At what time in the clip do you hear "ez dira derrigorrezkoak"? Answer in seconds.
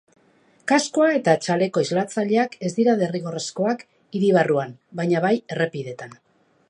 2.69-3.85